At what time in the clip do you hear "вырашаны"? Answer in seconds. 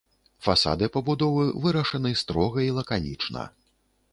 1.65-2.15